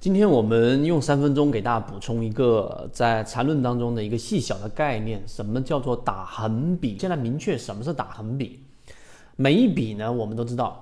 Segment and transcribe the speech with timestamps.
[0.00, 6.96] 今天我们用三分钟给大家补充一个在缠论当中的一个细小的概念，什么叫做打横笔？
[6.96, 8.60] 现在明确什么是打横笔。
[9.34, 10.80] 每一笔呢，我们都知道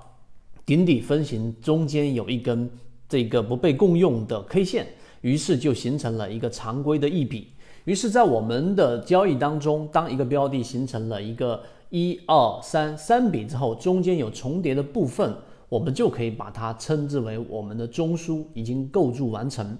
[0.66, 2.70] 顶底分型中间有一根
[3.08, 4.86] 这个不被共用的 K 线，
[5.22, 7.52] 于是就形成了一个常规的一笔。
[7.86, 15.34] 于是，在我们的交易当中，当一个标的形成了一个一二三三笔之后，中间有重叠的部分。
[15.68, 19.76] 我们就可以把它称之为我们的中枢已经构筑完成，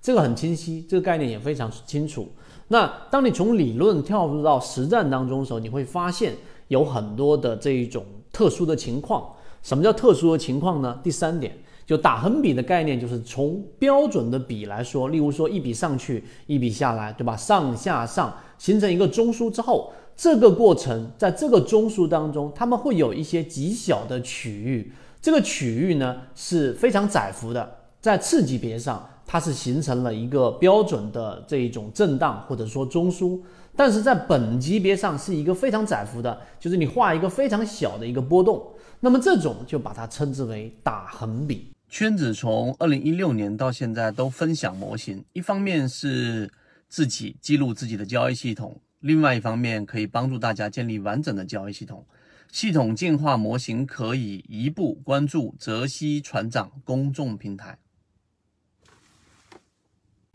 [0.00, 2.28] 这个很清晰，这个概念也非常清楚。
[2.68, 6.34] 那当你从理论跳入到实战当中的时候，你会发现
[6.68, 9.32] 有很多的这一种特殊的情况。
[9.62, 10.98] 什么叫特殊的情况呢？
[11.02, 11.52] 第三点，
[11.84, 17.36] 就打横笔的概念，就是从标准的笔来说，例如说一笔上去，一笔下来，对吧？
[17.36, 24.92] 上下上形成一个中枢之后，这个过程在这个中枢当中，他们会有一些极小的区域。
[25.26, 33.40] 这个区域呢是非常窄幅的，在次级别上，它是形成了一个标准的这一种震荡或者说中枢，
[33.74, 41.72] 但是在本级别上是一个非常窄幅的，就是你画一个非常小的一个波动，那么这种就把它称之为打横笔。
[41.88, 46.48] 圈子从二零一六年到现在都分享模型，一方面是
[46.88, 52.06] 自己记录自己的交易系统，另外一方面可以帮助大家建立完整的交易系统。
[52.50, 57.78] 系统进化模型可以一步关注泽西船长公众平台。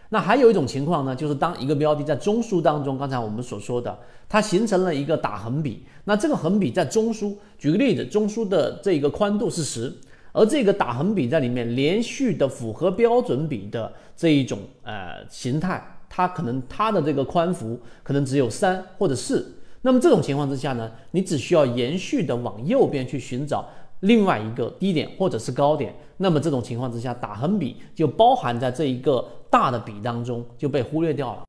[0.10, 5.86] 那还有一种情况呢，就是当一个标的在中枢当中，刚才我们所说的，它形成了一个打横笔。
[6.04, 9.92] 那这个横笔在中枢，举个例子，中枢的这个宽度是十，
[10.34, 19.61] 而这个打横笔在里面连续的符合标准笔的这一种呃形态，它可能它的这个宽幅可能只有三或者四。
[19.84, 23.68] 那么这种情况之下呢，你只需要延续的往右边去寻找
[24.02, 25.96] 另外一个低点或者是高点。
[26.18, 31.40] 那么这种情况之下，打横比就包含在这一个大的比当中，就被忽略掉了。